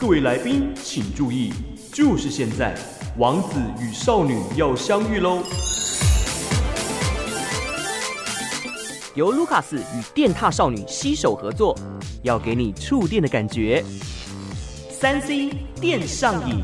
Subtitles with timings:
[0.00, 1.52] 各位来宾请注意，
[1.92, 2.74] 就是现在，
[3.18, 5.42] 王子与少女要相遇喽！
[9.14, 11.78] 由卢卡斯与电踏少女携手合作，
[12.22, 13.84] 要给你触电的感觉。
[14.90, 16.62] 三 C 电上瘾。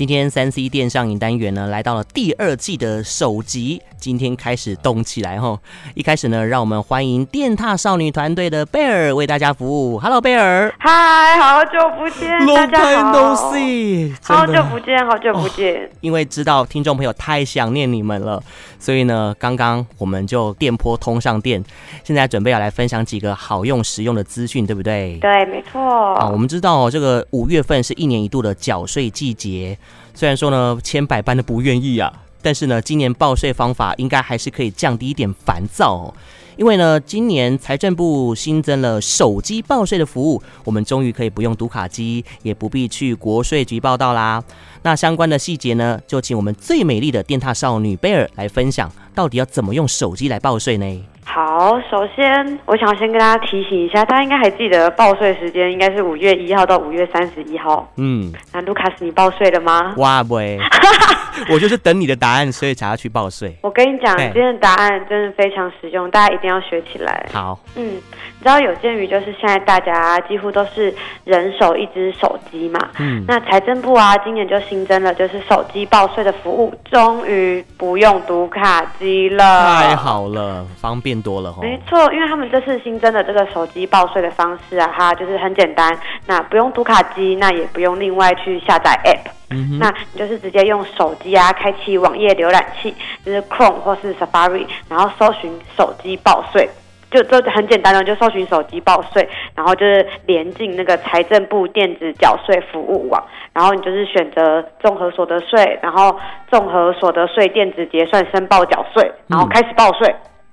[0.00, 3.82] 今天三 C 电上影单元呢，来到了第二季的首集。
[3.98, 5.60] 今天开始动起来哈！
[5.92, 9.98] 一开始呢，让我们欢迎电踏少女团队的贝尔为大家服务。
[9.98, 10.74] Hello，贝尔。
[10.78, 13.12] 嗨，好久不见，Long 大家好。
[13.12, 15.84] No see, 好久不见，好久不见。
[15.84, 18.42] 哦，因为知道听众朋友太想念你们了，
[18.78, 21.62] 所以呢，刚刚我们就电波通上电，
[22.02, 25.18] 现在准备要来分享几个好用实用的资讯，对不对？
[25.20, 26.14] 对，没错。
[26.14, 29.76] 啊，我们知道哦，这个五月份是一年一度的缴税季节。
[30.14, 32.12] 虽然说呢，千百般的不愿意啊，
[32.42, 36.14] 但是呢，今年报税方法应该还是可以降低一点烦躁哦。
[36.56, 44.42] 因为呢，今年财政部新增了手机报税的服务，我们终于可以不用读卡机，也不必去国税局报到啦。
[44.82, 51.04] 那相关的细节呢，就请我们最美丽的电獭少女贝尔来分享，到底要怎么用手机来报税呢？
[51.32, 57.88] 好，首先我想先跟大家提醒一下，大家应该还记得报税时间应该是五月一号到五月三十一号。
[57.98, 59.94] 嗯，那卢卡斯你报税了吗？
[59.96, 60.58] 哇喂，
[61.52, 63.56] 我就是等你的答案，所以才要去报税。
[63.62, 67.24] 我跟你讲，今天的答案真的非常实用，大家一定要学起来。
[67.32, 67.92] 好，嗯，
[68.40, 81.54] 你知道有鉴于就是现在大家几乎都是人手一只手机嘛，嗯，那财政部啊今年就新增了就是手机报税的服务，终于不用读卡机了，太好了，方便多了。
[81.60, 85.94] 没错，因为他们这次新增的这个手机报税的方式啊，哈就是很简单，
[86.26, 89.30] 那不用读卡机，那也不用另外去下载 App。
[89.52, 92.94] 嗯、那你就是直接用手机啊，开启网页浏览器，
[93.26, 96.70] 就是 Chrome 或是 Safari，然后搜寻手机报税，
[97.10, 103.22] 就就很简单的，就搜寻手机报税，然后就是连进那个财政部电子缴税服务网，
[103.52, 106.18] 然后你就是选择综合所得税，然后
[106.50, 110.08] 综合所得税电子结算申报缴税，然后开始报税。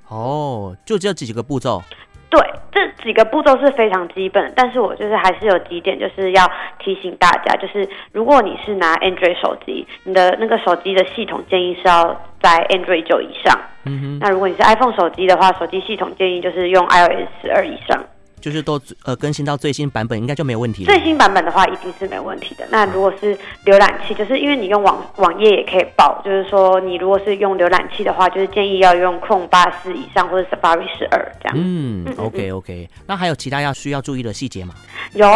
[0.10, 1.82] 嗯、哦，就这几个步骤。
[2.30, 2.42] 对，
[2.74, 6.46] 这几个步骤是非常基本，但是我就是还是有几点就是要
[6.78, 13.58] 提醒大家，就是如果你是拿 Android 手机，你的那个手机的系统建议是要在 Android 九以上。
[13.88, 14.20] 嗯哼。
[14.20, 18.00] 那如果你是 iPhone 手机的话，手机系统建议就是用 iOS 十二以上。
[18.40, 20.94] 就是都呃更新到最新版本，应该就没有问题了。
[20.94, 22.64] 最新版本的话，一定是没问题的。
[22.70, 31.56] 那如果是浏览器，就是因为你用网网页也可以报，就是说你如果是用浏览器的话，就是建议要用 Chrome 八四以上或者 Safari 十二这样。
[31.58, 32.88] 嗯，OK OK。
[33.08, 34.76] 那还有其他要需要注意的细节吗？
[35.14, 35.28] 有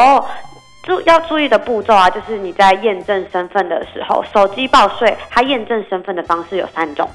[0.84, 7.10] 注要注意的步骤啊，就是你在验证身份的时候，手机报税它验证身份的方式有三种。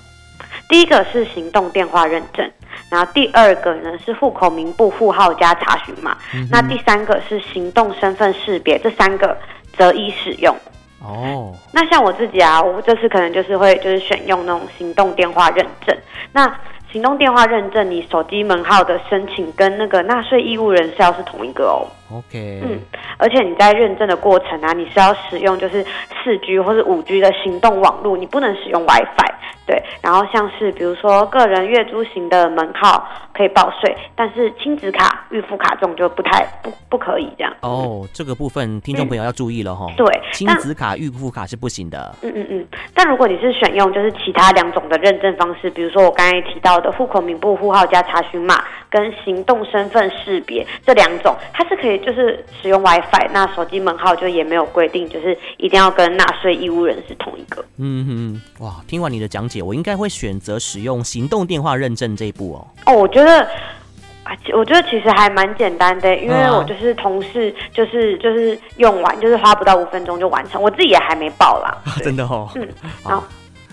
[0.68, 2.50] 第一个是行动电话认证。
[2.90, 9.36] 然后第二个呢是户口名簿户号加查询码，嗯、那第三个是行动身份识别，这三个
[9.76, 10.54] 择一使用。
[11.02, 15.96] 哦，那像我自己啊，我这次可能就是会就是选用那种行动电话认证。
[16.32, 16.52] 那
[16.92, 21.86] 行动电话认证，你手机门号的申请跟那个纳税义务人是要是同一个哦。
[22.10, 22.80] OK，嗯，
[23.18, 25.84] 而且你在认证的过程啊，你是要使用就是
[26.22, 29.32] 四 G 或是五 G 的行动网络，你不能使用 WiFi。
[29.66, 37.52] 对，然后像是比如说个人月租型的门号可以报税，但是亲子卡、预付卡这种就不太不不可以这样。
[37.60, 39.96] 哦，这个部分听众朋友要注意了哈、嗯。
[39.96, 42.14] 对，亲子卡、预付卡是不行的。
[42.22, 57.64] 嗯嗯嗯，但如果你是选用就是其他两种的认证方式，比如说我刚才提到的户口名簿户号加查询码跟行动身份识别这两种，它是可以就是使用 WiFi，那手机门号就也没有规定就是一定要跟纳税义务人是同一个。
[57.78, 59.62] 嗯嗯，哇，听完你的讲解。
[59.62, 62.60] 我应该会选择使用行动电话认证这一步哦。
[62.86, 63.42] 哦，我觉得
[64.22, 70.60] 啊，我觉得其实还蛮简单的，因为我就是同事，就是就是用完，就是花不到五分钟就完成。
[70.62, 72.48] 我自己也还没报啦， 真的哦。
[72.54, 72.68] 嗯，
[73.02, 73.24] 好。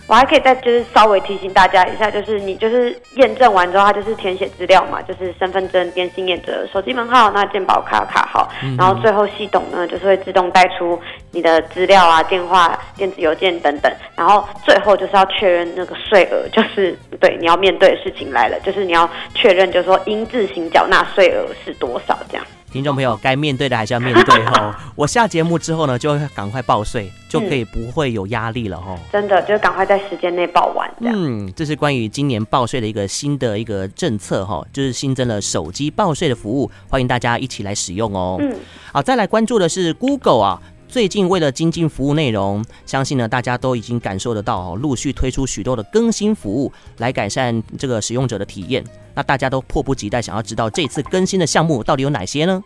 [0.05, 10.99] 我还可以再就是稍微提醒大家一下，就是你就是验证完之后，它就是填写资料嘛，就是身份证、电信业者、手机门号、那健保卡卡号，嗯、然后最后系统呢就是会自动带出
[11.31, 22.45] 你的资料啊、电话、电子邮件等等，然后最后就是要确认那个税额，就是对你要面对的事情来了，就是你要确认，就是说应自行缴纳税额是多少这样。
[22.73, 24.75] 听众朋友，该面对的还是要面对哈。
[24.97, 28.97] 我下节目之后呢，就会赶快报税，就可以不会有压力了哈。
[29.11, 30.91] 真的，就赶快在时间内报完。
[31.01, 38.37] 嗯，这是关于今年报税的一个新的一个政策哈，就是新增了手机报税的服务，欢迎大家一起来使用哦。
[38.39, 38.51] 嗯，
[38.91, 40.59] 好，再来关注的是 Google 啊。
[40.93, 48.83] 最近为了精进服务内容，相信呢大家都已经感受得到哦，陆续推出许多的更新服务来改善这个使用者的体验。
[49.15, 52.63] 那大家都迫不及待想要知道这次更新的项目到底有哪些呢？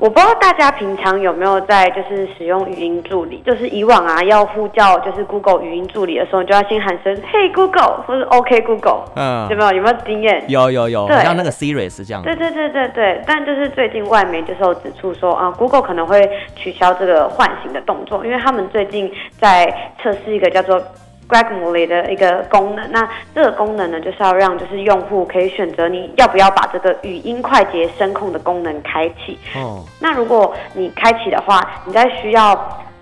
[0.00, 10.42] 我不知道大家平常有没有在就是使用语音助理，就是以往啊要呼叫就是 Google 语音助理的时候，你就要先喊声 Hey Google 或是 OK Google，嗯，有没有有没有经验？
[10.48, 12.22] 有有有，对，像那个 Siri 是这样。
[12.22, 16.26] 对对对对对，但就是最近外媒就是有指出说啊，Google 可能会
[16.56, 20.82] 取消这个唤醒的动作，因为他们最近在测试一个叫做。
[21.30, 29.38] Grammarly 的一个功能，那这个功能呢，就是要让就是用户可以选择你要不要把这个语音快捷声控的功能开启。
[29.54, 32.52] 哦，那如果你开启的话，你在需要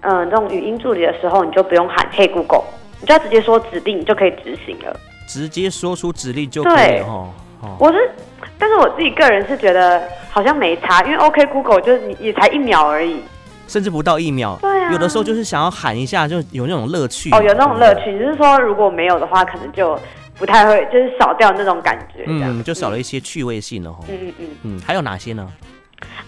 [0.03, 2.65] 嗯、呃、这种语音助理的时候，你就不用喊 Hey Google，
[3.01, 4.95] 你就要直接说指令，你就可以执行了。
[5.27, 7.31] 直接说出指令就可以哦。
[7.63, 8.11] 哦，我是，
[8.59, 13.23] 但是我自己个人是觉得好像没差，因为 OK Google 就是你也才一秒而已。
[13.69, 19.97] 甚至不到一秒，对啊，有的时候就是想要喊一下，就有那种乐趣哦，有那种乐趣，只是说如果没有的话，可能就
[20.39, 24.49] 不太会，就是少掉那种感觉，嗯，就少了一些趣味性了，嗯嗯嗯。
[24.63, 25.47] 嗯，还有哪些呢？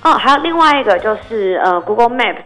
[0.03, 2.37] 哦，还有另外一个就是呃，Google Map，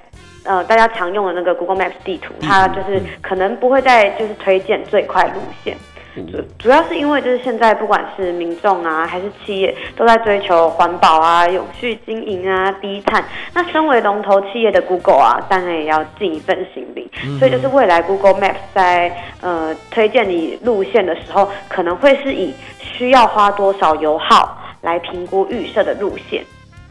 [0.44, 5.76] 呃，大家常用的那个 Google Maps 地图，它就是可能不会再就是推荐最快路线。
[6.14, 13.24] 主主要是因为就是现在不管是民众啊还是企业都在追求环保啊、永续经营啊、低碳。
[13.52, 17.10] 那身为龙头企业的 Google 啊，当然也要尽一份心力。
[17.38, 26.44] 所以就是未来 Google Maps 在呃推荐你路线的时候，可能会是以需要花多少油耗来评估预设的路线。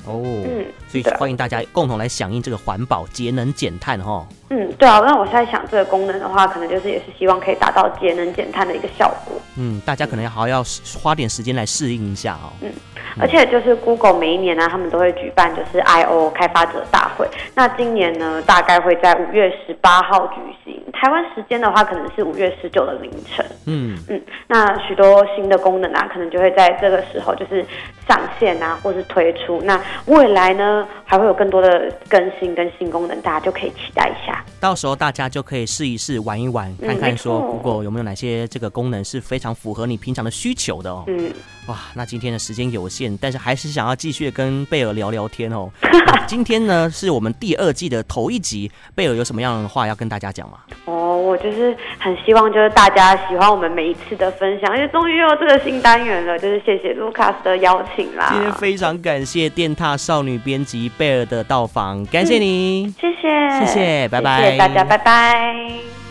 [0.06, 4.26] 哦，嗯，所以欢迎大家共同来响应这个环保、节能、减碳哈。
[4.50, 9.40] 嗯，对啊，那我现在想这个功能的话，可能就是也是希望可以达到节能减碳的一个效果。
[9.58, 10.64] 嗯，大家可能要好好要
[11.02, 12.52] 花点时间来适应一下哦。
[12.62, 12.72] 嗯，
[13.20, 17.28] 而且就是 Google 每一年呢，他们都会举办就是 I/O 开发者大会。
[17.56, 20.36] 那今年呢，大概会在五月十八号举
[20.66, 20.83] 行。
[21.04, 23.46] 台湾时间的话，可能是五月十九的凌晨。
[23.68, 27.62] 嗯嗯，那许多新的功能啊，可能就会在这个时候就是
[28.08, 29.62] 上线啊，或是推出。
[29.66, 34.42] 那未来呢，还会有更多的更新跟新功能，大家就可以期待一下。
[34.64, 41.04] 到时候大家就可以试一试、玩一玩，看看说 Google 有没有哪些这个功能是非常符合你平常的需求的哦。
[41.08, 41.34] 嗯，
[41.68, 45.70] 哇，那今天的时间有限，但是还是想要继续跟贝尔聊聊天哦。
[46.30, 50.60] 今天呢是我们第二季的头一集，贝尔有什么样的话要跟大家讲吗？
[50.86, 58.30] 哦，我就是很希望就是大家喜欢我们每一次的分享，因为终于又有这个新单元了，就是谢谢 Lucas 的邀请啦。
[58.32, 64.42] 今天非常感谢电踏少女编辑贝尔的到访，感谢你，谢谢，谢谢，拜拜。
[64.44, 66.03] 谢谢大家，拜拜。